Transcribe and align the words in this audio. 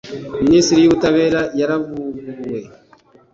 minisiteri 0.43 0.81
y'ubutabera 0.81 1.41
yaravuguruwe 1.59 2.59